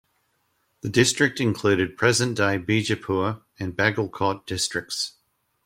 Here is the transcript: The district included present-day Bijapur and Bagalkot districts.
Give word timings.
The 0.81 0.89
district 0.89 1.39
included 1.39 1.95
present-day 1.95 2.57
Bijapur 2.57 3.43
and 3.59 3.77
Bagalkot 3.77 4.47
districts. 4.47 5.17